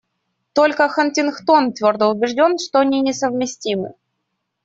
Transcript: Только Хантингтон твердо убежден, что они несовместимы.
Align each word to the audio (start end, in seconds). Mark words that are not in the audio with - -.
Только 0.57 0.89
Хантингтон 0.89 1.73
твердо 1.73 2.09
убежден, 2.09 2.57
что 2.57 2.79
они 2.79 3.01
несовместимы. 3.01 3.93